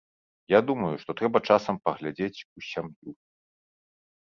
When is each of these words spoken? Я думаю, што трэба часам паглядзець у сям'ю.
Я 0.57 0.61
думаю, 0.69 0.89
што 1.03 1.17
трэба 1.21 1.43
часам 1.51 1.75
паглядзець 1.85 2.35
у 2.55 2.59
сям'ю. 2.73 3.11